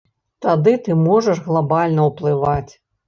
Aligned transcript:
Тады 0.45 0.71
ты 0.87 0.95
можаш 1.01 1.41
глабальна 1.49 2.07
ўплываць. 2.09 2.73